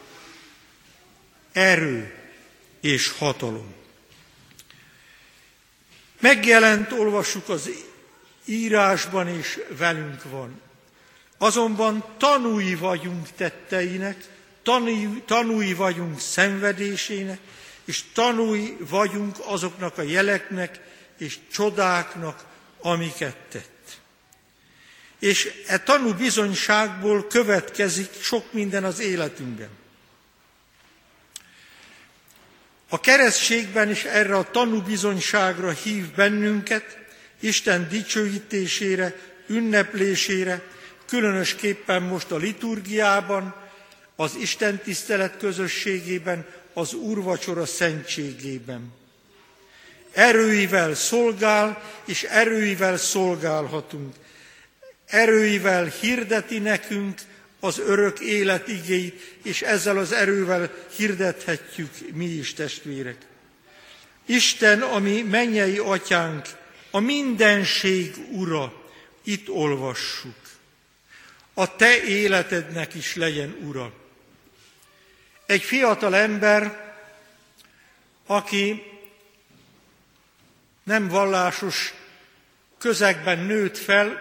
erő 1.56 2.14
és 2.80 3.10
hatalom. 3.10 3.74
Megjelent, 6.20 6.92
olvassuk 6.92 7.48
az 7.48 7.70
írásban, 8.44 9.28
és 9.28 9.60
velünk 9.68 10.22
van. 10.22 10.60
Azonban 11.38 12.04
tanúi 12.18 12.74
vagyunk 12.74 13.28
tetteinek, 13.36 14.24
tanúi, 14.62 15.22
tanúi 15.26 15.74
vagyunk 15.74 16.20
szenvedésének, 16.20 17.38
és 17.84 18.04
tanúi 18.12 18.76
vagyunk 18.78 19.36
azoknak 19.44 19.98
a 19.98 20.02
jeleknek 20.02 20.80
és 21.18 21.38
csodáknak, 21.52 22.44
amiket 22.80 23.36
tett. 23.36 23.98
És 25.18 25.62
e 25.66 25.78
tanú 25.78 26.14
bizonyságból 26.14 27.26
következik 27.26 28.22
sok 28.22 28.52
minden 28.52 28.84
az 28.84 29.00
életünkben. 29.00 29.84
A 32.88 33.00
keresztségben 33.00 33.90
is 33.90 34.04
erre 34.04 34.36
a 34.36 34.50
tanúbizonyságra 34.50 35.70
hív 35.70 36.14
bennünket, 36.14 36.98
Isten 37.40 37.88
dicsőítésére, 37.88 39.14
ünneplésére, 39.46 40.62
különösképpen 41.06 42.02
most 42.02 42.30
a 42.30 42.36
liturgiában, 42.36 43.54
az 44.16 44.36
Isten 44.40 44.78
tisztelet 44.78 45.36
közösségében, 45.36 46.46
az 46.74 46.92
úrvacsora 46.94 47.66
szentségében. 47.66 48.92
Erőivel 50.12 50.94
szolgál, 50.94 51.82
és 52.04 52.22
erőivel 52.22 52.96
szolgálhatunk. 52.96 54.14
Erőivel 55.06 55.84
hirdeti 56.00 56.58
nekünk 56.58 57.20
az 57.66 57.78
örök 57.78 58.20
élet 58.20 58.68
igéit, 58.68 59.38
és 59.42 59.62
ezzel 59.62 59.98
az 59.98 60.12
erővel 60.12 60.70
hirdethetjük 60.96 61.90
mi 62.12 62.24
is, 62.24 62.54
testvérek. 62.54 63.16
Isten, 64.26 64.82
ami 64.82 65.22
mennyei 65.22 65.78
atyánk, 65.78 66.46
a 66.90 67.00
mindenség 67.00 68.14
ura, 68.30 68.72
itt 69.24 69.48
olvassuk. 69.48 70.34
A 71.54 71.76
te 71.76 72.02
életednek 72.02 72.94
is 72.94 73.14
legyen 73.14 73.56
ura. 73.62 73.92
Egy 75.46 75.62
fiatal 75.62 76.16
ember, 76.16 76.94
aki 78.26 78.82
nem 80.82 81.08
vallásos 81.08 81.94
közegben 82.78 83.38
nőtt 83.38 83.78
fel, 83.78 84.20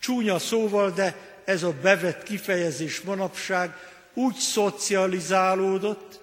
csúnya 0.00 0.38
szóval, 0.38 0.90
de 0.90 1.25
ez 1.46 1.62
a 1.62 1.74
bevett 1.82 2.22
kifejezés 2.22 3.00
manapság 3.00 3.76
úgy 4.14 4.36
szocializálódott, 4.36 6.20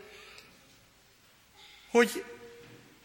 hogy 1.91 2.23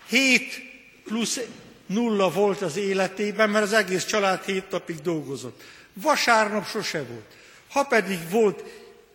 7 0.08 0.62
plusz 1.04 1.40
nulla 1.87 2.30
volt 2.30 2.62
az 2.62 2.76
életében, 2.76 3.50
mert 3.50 3.64
az 3.64 3.72
egész 3.72 4.04
család 4.04 4.44
hét 4.44 4.70
napig 4.70 5.00
dolgozott. 5.00 5.62
Vasárnap 5.92 6.66
sose 6.66 7.02
volt. 7.02 7.37
Ha 7.70 7.82
pedig 7.82 8.30
volt 8.30 8.62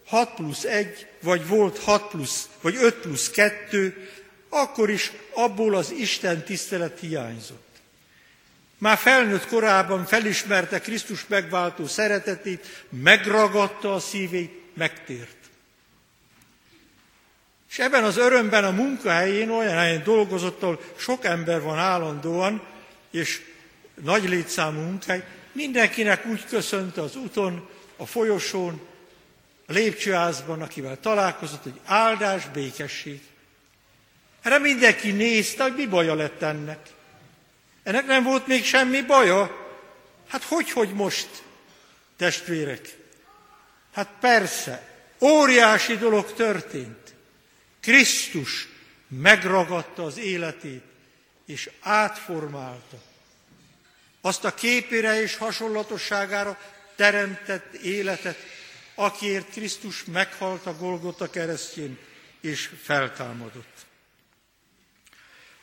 6 0.06 0.34
plusz 0.34 0.64
1, 0.64 1.08
vagy 1.22 1.48
volt 1.48 1.80
6 1.80 2.08
plusz, 2.08 2.50
vagy 2.62 2.76
5 2.76 2.96
plusz 2.96 3.30
2, 3.30 4.10
akkor 4.50 4.90
is 4.90 5.12
abból 5.34 5.76
az 5.76 5.92
Isten 5.92 6.44
tisztelet 6.44 7.00
hiányzott. 7.00 7.73
Már 8.78 8.98
felnőtt 8.98 9.48
korában 9.48 10.06
felismerte 10.06 10.80
Krisztus 10.80 11.28
megváltó 11.28 11.88
szeretetét, 11.88 12.86
megragadta 12.90 13.94
a 13.94 14.00
szívét, 14.00 14.62
megtért. 14.74 15.38
És 17.70 17.80
ebben 17.80 18.04
az 18.04 18.18
örömben 18.18 18.64
a 18.64 18.72
munkahelyén, 18.72 19.50
olyan 19.50 19.78
helyen 19.78 20.04
dolgozott, 20.04 20.64
ahol 20.64 20.80
sok 20.96 21.26
ember 21.26 21.62
van 21.62 21.78
állandóan, 21.78 22.62
és 23.12 23.42
nagy 24.02 24.30
létszámú 24.30 24.80
munkahely, 24.80 25.24
mindenkinek 25.52 26.26
úgy 26.26 26.46
köszönte 26.46 27.02
az 27.02 27.16
úton, 27.16 27.70
a 27.98 28.06
folyosón, 28.06 28.82
a 29.68 29.72
lépcsőházban, 29.72 30.62
akivel 30.62 31.00
találkozott, 31.00 31.64
hogy 31.64 31.80
áldás, 31.86 32.48
békesség. 32.54 33.22
Erre 34.42 34.58
mindenki 34.58 35.12
nézte, 35.12 35.64
hogy 35.64 35.76
mi 35.76 35.86
baja 35.86 36.16
lett 36.16 36.42
ennek. 36.42 36.80
Ennek 37.84 38.06
nem 38.06 38.24
volt 38.24 38.48
még 38.48 38.66
semmi 38.66 39.02
baja. 39.02 39.62
Hát 40.28 40.44
hogy, 40.44 40.72
hogy 40.72 40.94
most, 40.94 41.44
testvérek? 42.18 42.98
Hát 43.94 44.10
persze, 44.20 44.88
óriási 45.22 45.98
dolog 45.98 46.34
történt. 46.34 47.14
Krisztus 47.80 48.68
megragadta 49.08 50.04
az 50.04 50.18
életét, 50.18 50.84
és 51.46 51.70
átformálta. 51.80 52.98
Azt 54.22 54.44
a 54.44 54.54
képére 54.54 55.22
és 55.22 55.36
hasonlatosságára 55.36 56.60
teremtett 56.96 57.74
életet, 57.74 58.38
akiért 58.96 59.50
Krisztus 59.50 60.04
meghalt 60.04 60.66
a 60.66 60.76
Golgota 60.78 61.30
keresztjén, 61.30 61.98
és 62.42 62.70
feltámadott. 62.84 63.86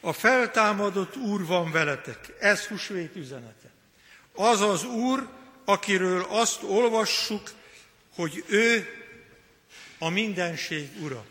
A 0.01 0.13
feltámadott 0.13 1.17
Úr 1.17 1.47
van 1.47 1.71
veletek. 1.71 2.35
Ez 2.39 2.67
husvét 2.67 3.17
üzenete. 3.17 3.71
Az 4.35 4.61
az 4.61 4.85
Úr, 4.85 5.29
akiről 5.65 6.27
azt 6.29 6.63
olvassuk, 6.63 7.51
hogy 8.15 8.45
ő 8.47 8.87
a 9.99 10.09
mindenség 10.09 10.89
ura. 11.03 11.25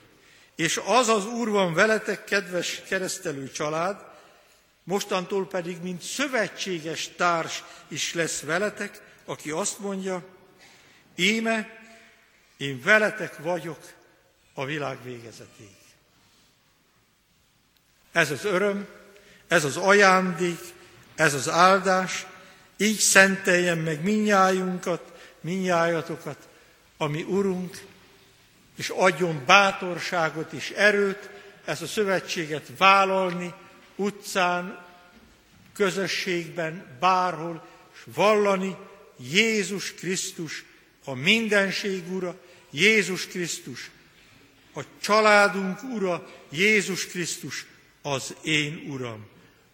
És 0.55 0.81
az 0.85 1.07
az 1.07 1.25
Úr 1.25 1.49
van 1.49 1.73
veletek, 1.73 2.23
kedves 2.23 2.81
keresztelő 2.81 3.51
család, 3.51 4.05
mostantól 4.83 5.47
pedig, 5.47 5.81
mint 5.81 6.01
szövetséges 6.01 7.09
társ 7.15 7.63
is 7.87 8.13
lesz 8.13 8.39
veletek, 8.39 9.01
aki 9.25 9.51
azt 9.51 9.79
mondja, 9.79 10.23
íme, 11.15 11.79
én 12.57 12.81
veletek 12.81 13.37
vagyok 13.37 13.79
a 14.53 14.65
világ 14.65 15.03
végezetéig. 15.03 15.78
Ez 18.19 18.31
az 18.31 18.45
öröm, 18.45 18.87
ez 19.47 19.63
az 19.63 19.77
ajándék, 19.77 20.59
ez 21.15 21.33
az 21.33 21.49
áldás, 21.49 22.25
így 22.77 22.97
szenteljen 22.97 23.77
meg 23.77 24.03
minnyájunkat, 24.03 25.13
minnyájatokat, 25.41 26.47
ami 26.97 27.23
Urunk, 27.23 27.77
és 28.75 28.89
adjon 28.89 29.43
bátorságot 29.45 30.53
és 30.53 30.69
erőt 30.69 31.29
ezt 31.65 31.81
a 31.81 31.87
szövetséget 31.87 32.67
vállalni 32.77 33.53
utcán, 33.95 34.85
közösségben, 35.73 36.97
bárhol, 36.99 37.67
és 37.93 37.99
vallani 38.15 38.75
Jézus 39.17 39.93
Krisztus, 39.93 40.63
a 41.05 41.13
mindenség 41.13 42.11
Ura, 42.11 42.35
Jézus 42.71 43.27
Krisztus, 43.27 43.89
a 44.75 44.81
családunk 45.01 45.83
Ura, 45.83 46.27
Jézus 46.49 47.07
Krisztus, 47.07 47.65
az 48.01 48.35
én 48.41 48.85
Uram, 48.87 49.27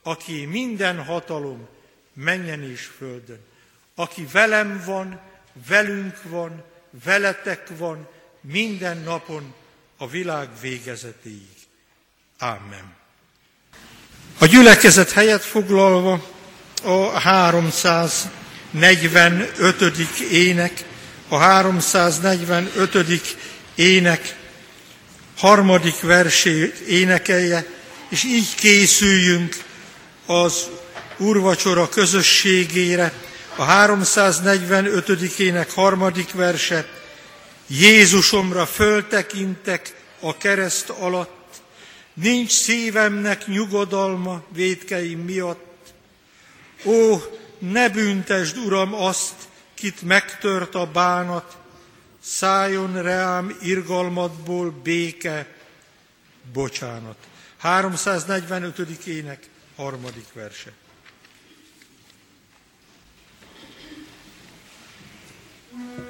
aki 0.03 0.45
minden 0.45 1.03
hatalom 1.03 1.67
menjen 2.13 2.71
és 2.71 2.89
földön, 2.97 3.39
aki 3.95 4.27
velem 4.31 4.83
van, 4.85 5.19
velünk 5.67 6.21
van, 6.23 6.63
veletek 7.03 7.67
van, 7.77 8.07
minden 8.41 8.97
napon 8.97 9.53
a 9.97 10.07
világ 10.07 10.49
végezetéig. 10.61 11.49
Amen. 12.39 12.95
A 14.37 14.45
gyülekezet 14.45 15.11
helyet 15.11 15.43
foglalva 15.43 16.25
a 16.83 17.19
345. 17.19 19.91
ének, 20.31 20.83
a 21.27 21.37
345. 21.37 23.37
ének 23.75 24.35
harmadik 25.37 26.01
versét 26.01 26.75
énekelje, 26.75 27.65
és 28.09 28.23
így 28.23 28.55
készüljünk 28.55 29.63
az 30.25 30.69
úrvacsora 31.17 31.89
közösségére. 31.89 33.13
A 33.55 33.63
345. 33.63 35.09
ének 35.39 35.71
harmadik 35.71 36.33
verse, 36.33 36.89
Jézusomra 37.67 38.65
föltekintek 38.65 39.95
a 40.19 40.37
kereszt 40.37 40.89
alatt, 40.89 41.61
nincs 42.13 42.51
szívemnek 42.51 43.47
nyugodalma 43.47 44.43
védkeim 44.53 45.19
miatt. 45.19 45.93
Ó, 46.85 47.15
ne 47.59 47.89
büntesd, 47.89 48.57
Uram, 48.57 48.93
azt, 48.93 49.33
kit 49.73 50.01
megtört 50.01 50.75
a 50.75 50.85
bánat, 50.85 51.57
szálljon 52.23 53.01
reám 53.01 53.57
irgalmatból 53.61 54.71
béke, 54.83 55.55
bocsánat. 56.53 57.17
345. 57.65 59.07
ének 59.07 59.49
harmadik 59.75 60.33
verse. 60.33 60.73
Urunk 65.73 66.04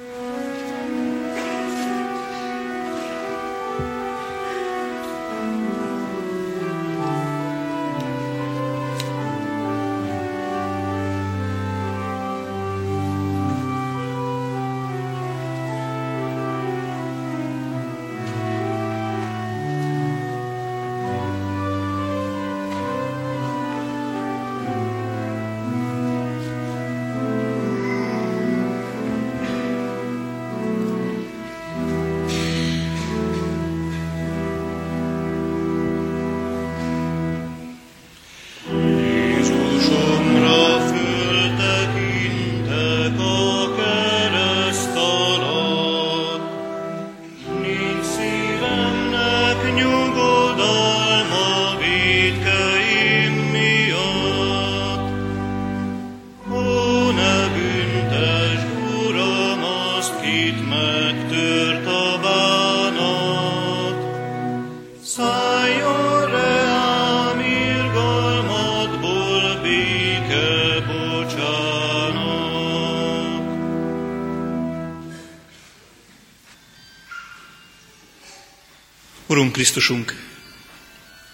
Krisztusunk, 79.76 80.14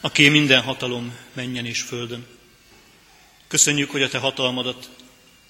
aki 0.00 0.28
minden 0.28 0.62
hatalom 0.62 1.16
menjen 1.32 1.66
és 1.66 1.80
földön. 1.80 2.26
Köszönjük, 3.48 3.90
hogy 3.90 4.02
a 4.02 4.08
Te 4.08 4.18
hatalmadat 4.18 4.90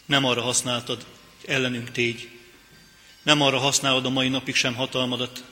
nem 0.06 0.24
arra 0.24 0.42
használtad, 0.42 1.06
hogy 1.40 1.50
ellenünk 1.50 1.90
tégy. 1.90 2.28
Nem 3.22 3.40
arra 3.40 3.58
használod 3.58 4.06
a 4.06 4.10
mai 4.10 4.28
napig 4.28 4.54
sem 4.54 4.74
hatalmadat, 4.74 5.44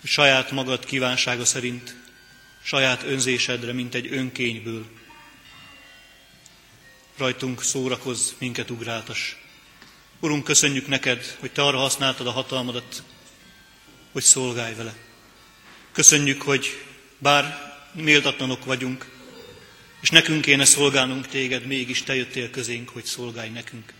hogy 0.00 0.10
saját 0.10 0.50
magad 0.50 0.84
kívánsága 0.84 1.44
szerint, 1.44 1.96
saját 2.62 3.02
önzésedre, 3.02 3.72
mint 3.72 3.94
egy 3.94 4.12
önkényből. 4.12 4.86
Rajtunk 7.16 7.62
szórakoz, 7.62 8.34
minket 8.38 8.70
ugráltas. 8.70 9.36
Urunk, 10.20 10.44
köszönjük 10.44 10.86
neked, 10.86 11.36
hogy 11.38 11.52
Te 11.52 11.62
arra 11.62 11.78
használtad 11.78 12.26
a 12.26 12.32
hatalmadat, 12.32 13.02
hogy 14.12 14.22
szolgálj 14.22 14.74
vele. 14.74 15.05
Köszönjük, 15.96 16.42
hogy 16.42 16.84
bár 17.18 17.74
méltatlanok 17.92 18.64
vagyunk, 18.64 19.10
és 20.00 20.10
nekünk 20.10 20.40
kéne 20.40 20.64
szolgálnunk 20.64 21.26
téged, 21.26 21.66
mégis 21.66 22.02
te 22.02 22.14
jöttél 22.14 22.50
közénk, 22.50 22.88
hogy 22.88 23.04
szolgálj 23.04 23.48
nekünk. 23.48 23.92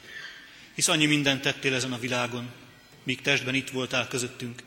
Hisz 0.74 0.88
annyi 0.88 1.06
mindent 1.06 1.42
tettél 1.42 1.74
ezen 1.74 1.92
a 1.92 1.98
világon, 1.98 2.50
míg 3.02 3.20
testben 3.20 3.54
itt 3.54 3.70
voltál 3.70 4.08
közöttünk. 4.08 4.62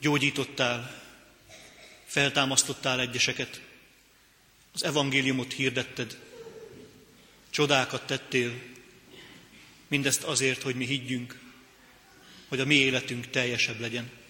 Gyógyítottál, 0.00 1.02
feltámasztottál 2.06 3.00
egyeseket, 3.00 3.60
az 4.72 4.84
evangéliumot 4.84 5.52
hirdetted, 5.52 6.18
csodákat 7.50 8.06
tettél, 8.06 8.52
mindezt 9.88 10.22
azért, 10.22 10.62
hogy 10.62 10.74
mi 10.74 10.84
higgyünk, 10.84 11.38
hogy 12.48 12.60
a 12.60 12.66
mi 12.66 12.74
életünk 12.74 13.30
teljesebb 13.30 13.80
legyen 13.80 14.20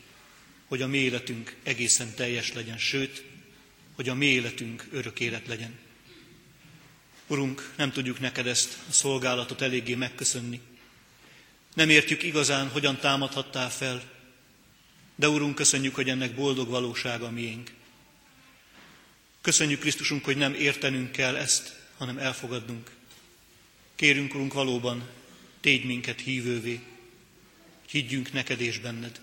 hogy 0.73 0.83
a 0.83 0.87
mi 0.87 0.99
életünk 0.99 1.57
egészen 1.63 2.15
teljes 2.15 2.53
legyen, 2.53 2.79
sőt, 2.79 3.25
hogy 3.95 4.09
a 4.09 4.15
mi 4.15 4.27
életünk 4.27 4.87
örök 4.91 5.21
élet 5.21 5.47
legyen. 5.47 5.79
Urunk, 7.27 7.73
nem 7.77 7.93
tudjuk 7.93 8.21
neked 8.21 8.47
ezt 8.47 8.79
a 8.89 8.93
szolgálatot 8.93 9.61
eléggé 9.61 9.95
megköszönni. 9.95 10.61
Nem 11.75 11.89
értjük 11.89 12.23
igazán, 12.23 12.69
hogyan 12.69 12.99
támadhattál 12.99 13.71
fel, 13.71 14.03
de 15.15 15.29
Urunk, 15.29 15.55
köszönjük, 15.55 15.95
hogy 15.95 16.09
ennek 16.09 16.35
boldog 16.35 16.69
valósága 16.69 17.31
miénk. 17.31 17.71
Köszönjük 19.41 19.81
Krisztusunk, 19.81 20.25
hogy 20.25 20.37
nem 20.37 20.55
értenünk 20.55 21.13
kell 21.13 21.37
ezt, 21.37 21.77
hanem 21.97 22.19
elfogadnunk. 22.19 22.91
Kérünk, 23.95 24.35
Urunk, 24.35 24.53
valóban 24.53 25.09
tégy 25.61 25.85
minket 25.85 26.21
hívővé, 26.21 26.81
higgyünk 27.89 28.33
neked 28.33 28.61
és 28.61 28.79
benned. 28.79 29.21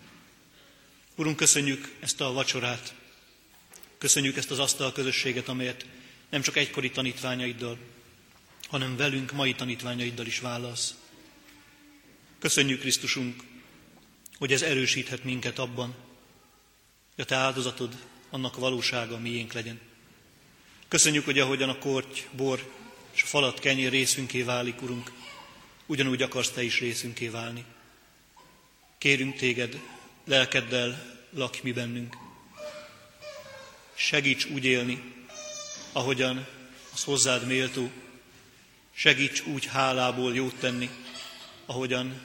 Urunk, 1.19 1.35
köszönjük 1.35 1.95
ezt 1.99 2.21
a 2.21 2.31
vacsorát, 2.31 2.93
köszönjük 3.97 4.37
ezt 4.37 4.51
az 4.51 4.59
asztal 4.59 4.91
közösséget, 4.91 5.47
amelyet 5.47 5.85
nem 6.29 6.41
csak 6.41 6.57
egykori 6.57 6.91
tanítványaiddal, 6.91 7.77
hanem 8.67 8.95
velünk, 8.95 9.31
mai 9.31 9.53
tanítványaiddal 9.53 10.25
is 10.25 10.39
válasz. 10.39 10.95
Köszönjük, 12.39 12.79
Krisztusunk, 12.79 13.43
hogy 14.37 14.53
ez 14.53 14.61
erősíthet 14.61 15.23
minket 15.23 15.59
abban, 15.59 15.95
hogy 17.15 17.23
a 17.23 17.27
Te 17.27 17.35
áldozatod, 17.35 17.95
annak 18.29 18.55
valósága 18.55 19.17
miénk 19.17 19.53
legyen. 19.53 19.79
Köszönjük, 20.87 21.25
hogy 21.25 21.39
ahogyan 21.39 21.69
a 21.69 21.77
korty, 21.77 22.19
bor 22.31 22.73
és 23.11 23.23
a 23.23 23.25
falat 23.25 23.59
kenyér 23.59 23.91
részünké 23.91 24.41
válik, 24.41 24.81
Urunk, 24.81 25.11
ugyanúgy 25.85 26.21
akarsz 26.21 26.51
Te 26.51 26.63
is 26.63 26.79
részünké 26.79 27.27
válni. 27.27 27.63
Kérünk 28.97 29.35
Téged, 29.35 29.79
lelkeddel 30.29 31.17
lakj 31.29 31.59
mi 31.63 31.71
bennünk. 31.71 32.15
Segíts 33.93 34.45
úgy 34.45 34.65
élni, 34.65 35.13
ahogyan 35.91 36.47
az 36.93 37.03
hozzád 37.03 37.47
méltó. 37.47 37.91
Segíts 38.95 39.41
úgy 39.41 39.65
hálából 39.65 40.35
jót 40.35 40.55
tenni, 40.55 40.89
ahogyan 41.65 42.21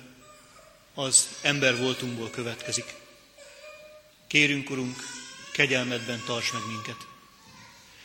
az 0.94 1.28
ember 1.42 1.76
voltunkból 1.76 2.30
következik. 2.30 2.94
Kérünk, 4.26 4.70
Urunk, 4.70 4.96
kegyelmedben 5.52 6.22
tarts 6.26 6.52
meg 6.52 6.62
minket. 6.66 7.06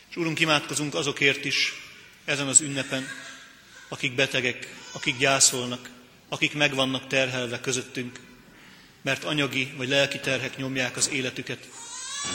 És 0.09 0.15
Urunk, 0.15 0.39
imádkozunk 0.39 0.95
azokért 0.95 1.45
is 1.45 1.73
ezen 2.25 2.47
az 2.47 2.62
ünnepen, 2.62 3.07
akik 3.88 4.15
betegek, 4.15 4.75
akik 4.91 5.17
gyászolnak, 5.17 5.89
akik 6.29 6.53
megvannak 6.53 7.07
terhelve 7.07 7.59
közöttünk, 7.59 8.28
mert 9.01 9.23
anyagi 9.23 9.73
vagy 9.75 9.88
lelki 9.88 10.19
terhek 10.19 10.57
nyomják 10.57 10.97
az 10.97 11.09
életüket, 11.09 11.69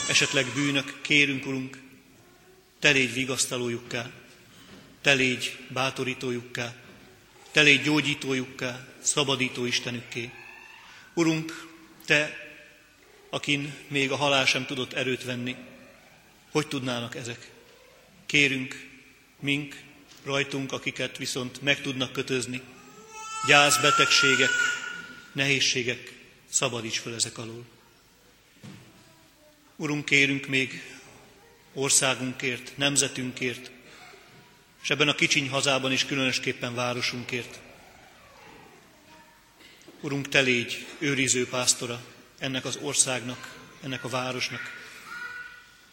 esetleg 0.08 0.46
bűnök, 0.54 0.98
kérünk, 1.00 1.46
Urunk, 1.46 1.78
te 2.78 2.90
légy 2.90 3.12
vigasztalójukká, 3.12 4.10
te 5.00 5.12
légy 5.12 5.56
bátorítójukká, 5.68 6.74
te 7.50 7.60
légy 7.60 7.82
gyógyítójukká, 7.82 8.86
szabadító 9.02 9.64
Istenükké. 9.64 10.30
Urunk, 11.14 11.68
te, 12.06 12.38
akin 13.30 13.74
még 13.88 14.10
a 14.10 14.16
halál 14.16 14.46
sem 14.46 14.66
tudott 14.66 14.92
erőt 14.92 15.24
venni, 15.24 15.56
hogy 16.50 16.66
tudnának 16.66 17.16
ezek? 17.16 17.50
Kérünk, 18.26 18.88
mink, 19.40 19.76
rajtunk, 20.24 20.72
akiket 20.72 21.16
viszont 21.16 21.62
meg 21.62 21.80
tudnak 21.80 22.12
kötözni, 22.12 22.60
gyász, 23.46 23.80
betegségek, 23.80 24.50
nehézségek, 25.32 26.13
szabadíts 26.54 26.98
fel 26.98 27.14
ezek 27.14 27.38
alól. 27.38 27.64
Urunk, 29.76 30.04
kérünk 30.04 30.46
még 30.46 30.82
országunkért, 31.72 32.76
nemzetünkért, 32.76 33.70
és 34.82 34.90
ebben 34.90 35.08
a 35.08 35.14
kicsiny 35.14 35.48
hazában 35.48 35.92
is 35.92 36.04
különösképpen 36.04 36.74
városunkért. 36.74 37.60
Urunk, 40.00 40.28
Te 40.28 40.40
légy 40.40 40.86
őriző 40.98 41.48
pásztora 41.48 42.04
ennek 42.38 42.64
az 42.64 42.76
országnak, 42.76 43.58
ennek 43.82 44.04
a 44.04 44.08
városnak, 44.08 44.60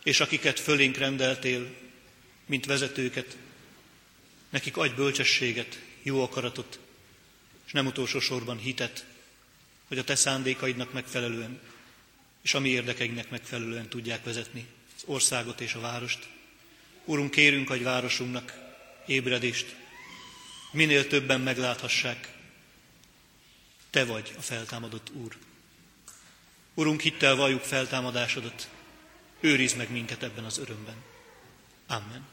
és 0.04 0.20
akiket 0.20 0.60
fölénk 0.60 0.98
rendeltél, 0.98 1.76
mint 2.46 2.66
vezetőket, 2.66 3.38
nekik 4.50 4.78
adj 4.78 4.94
bölcsességet, 4.94 5.80
jó 6.04 6.24
akaratot, 6.24 6.80
és 7.66 7.72
nem 7.72 7.86
utolsó 7.86 8.20
sorban 8.20 8.58
hitet, 8.58 9.06
hogy 9.92 10.00
a 10.00 10.04
te 10.04 10.16
szándékaidnak 10.16 10.94
megfelelően, 10.94 11.60
és 12.42 12.54
a 12.54 12.60
mi 12.60 12.70
érdekeinknek 12.70 13.30
megfelelően 13.30 13.90
tudják 13.90 14.24
vezetni 14.24 14.68
az 14.96 15.04
országot 15.06 15.62
és 15.62 15.74
a 15.74 15.80
várost. 15.80 16.28
Urunk, 17.06 17.32
kérünk, 17.32 17.68
hogy 17.68 17.84
városunknak 17.84 18.54
ébredést, 19.06 19.76
minél 20.72 21.08
többen 21.08 21.42
megláthassák, 21.42 22.34
Te 23.90 24.06
vagy 24.06 24.34
a 24.38 24.42
feltámadott 24.42 25.12
Úr. 25.14 25.38
Urunk, 26.74 27.02
hittel 27.02 27.36
valljuk 27.36 27.62
feltámadásodat, 27.62 28.70
őrizd 29.40 29.78
meg 29.78 29.92
minket 29.92 30.24
ebben 30.24 30.44
az 30.44 30.58
örömben. 30.58 30.96
Amen. 31.88 32.28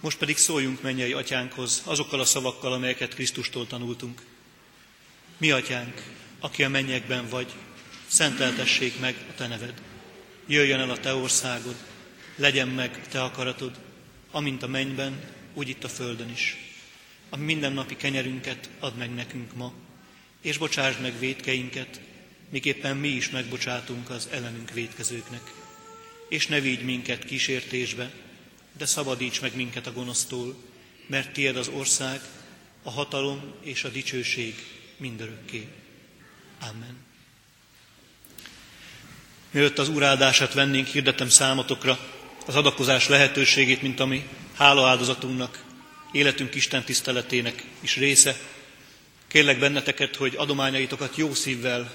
Most 0.00 0.18
pedig 0.18 0.36
szóljunk 0.36 0.82
mennyei 0.82 1.12
atyánkhoz 1.12 1.82
azokkal 1.84 2.20
a 2.20 2.24
szavakkal, 2.24 2.72
amelyeket 2.72 3.14
Krisztustól 3.14 3.66
tanultunk. 3.66 4.29
Mi 5.40 5.50
atyánk, 5.50 6.02
aki 6.40 6.64
a 6.64 6.68
mennyekben 6.68 7.28
vagy, 7.28 7.52
szenteltessék 8.06 9.00
meg 9.00 9.14
a 9.30 9.34
te 9.34 9.46
neved. 9.46 9.82
Jöjjön 10.46 10.80
el 10.80 10.90
a 10.90 11.00
te 11.00 11.14
országod, 11.14 11.74
legyen 12.36 12.68
meg 12.68 13.08
te 13.08 13.22
akaratod, 13.22 13.78
amint 14.30 14.62
a 14.62 14.66
mennyben, 14.66 15.20
úgy 15.54 15.68
itt 15.68 15.84
a 15.84 15.88
földön 15.88 16.30
is. 16.30 16.56
A 17.28 17.36
mindennapi 17.36 17.96
kenyerünket 17.96 18.68
add 18.78 18.94
meg 18.94 19.14
nekünk 19.14 19.54
ma, 19.54 19.72
és 20.42 20.58
bocsásd 20.58 21.00
meg 21.00 21.18
védkeinket, 21.18 22.00
miképpen 22.50 22.96
mi 22.96 23.08
is 23.08 23.30
megbocsátunk 23.30 24.10
az 24.10 24.28
ellenünk 24.30 24.70
védkezőknek. 24.70 25.52
És 26.28 26.46
ne 26.46 26.60
vigy 26.60 26.84
minket 26.84 27.24
kísértésbe, 27.24 28.10
de 28.78 28.86
szabadíts 28.86 29.40
meg 29.40 29.56
minket 29.56 29.86
a 29.86 29.92
gonosztól, 29.92 30.56
mert 31.06 31.32
tied 31.32 31.56
az 31.56 31.68
ország, 31.68 32.20
a 32.82 32.90
hatalom 32.90 33.54
és 33.62 33.84
a 33.84 33.88
dicsőség 33.88 34.54
mindörökké. 35.00 35.68
Amen. 36.60 36.96
Mielőtt 39.50 39.78
az 39.78 39.88
uráldását 39.88 40.54
vennénk, 40.54 40.86
hirdetem 40.86 41.28
számotokra 41.28 41.98
az 42.46 42.56
adakozás 42.56 43.08
lehetőségét, 43.08 43.82
mint 43.82 44.00
ami 44.00 44.28
hálaáldozatunknak, 44.56 45.64
életünk 46.12 46.54
Isten 46.54 46.84
tiszteletének 46.84 47.64
is 47.80 47.96
része. 47.96 48.36
Kérlek 49.26 49.58
benneteket, 49.58 50.16
hogy 50.16 50.34
adományaitokat 50.36 51.16
jó 51.16 51.34
szívvel 51.34 51.92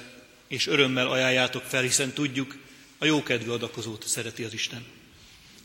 és 0.47 0.67
örömmel 0.67 1.07
ajánljátok 1.07 1.63
fel, 1.63 1.81
hiszen 1.81 2.13
tudjuk, 2.13 2.57
a 2.97 3.05
jókedvű 3.05 3.49
adakozót 3.49 4.07
szereti 4.07 4.43
az 4.43 4.53
Isten. 4.53 4.85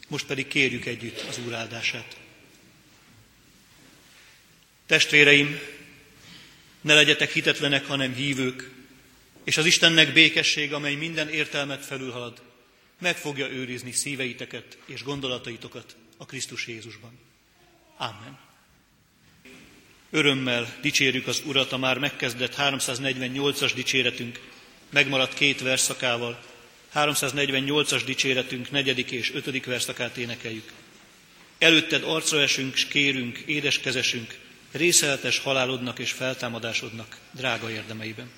Most 0.08 0.26
pedig 0.26 0.46
kérjük 0.46 0.86
együtt 0.86 1.24
az 1.28 1.38
Úr 1.46 1.54
áldását. 1.54 2.16
Testvéreim, 4.86 5.60
ne 6.80 6.94
legyetek 6.94 7.32
hitetlenek, 7.32 7.86
hanem 7.86 8.14
hívők, 8.14 8.70
és 9.44 9.56
az 9.56 9.66
Istennek 9.66 10.12
békesség, 10.12 10.72
amely 10.72 10.94
minden 10.94 11.28
értelmet 11.28 11.84
felülhalad, 11.84 12.42
meg 13.00 13.16
fogja 13.16 13.48
őrizni 13.48 13.92
szíveiteket 13.92 14.78
és 14.86 15.02
gondolataitokat 15.02 15.96
a 16.16 16.26
Krisztus 16.26 16.66
Jézusban. 16.66 17.18
Amen. 17.96 18.38
Örömmel 20.10 20.76
dicsérjük 20.82 21.26
az 21.26 21.42
Urat 21.44 21.72
a 21.72 21.76
már 21.76 21.98
megkezdett 21.98 22.54
348-as 22.58 23.72
dicséretünk, 23.74 24.40
megmaradt 24.90 25.34
két 25.34 25.60
verszakával, 25.60 26.42
348-as 26.94 28.02
dicséretünk 28.06 28.70
negyedik 28.70 29.10
és 29.10 29.34
ötödik 29.34 29.64
verszakát 29.64 30.16
énekeljük. 30.16 30.72
Előtted 31.58 32.02
arcra 32.04 32.40
esünk, 32.40 32.76
s 32.76 32.86
kérünk, 32.86 33.38
édeskezesünk, 33.38 34.38
részeletes 34.72 35.38
halálodnak 35.38 35.98
és 35.98 36.12
feltámadásodnak 36.12 37.16
drága 37.30 37.70
érdemeiben. 37.70 38.30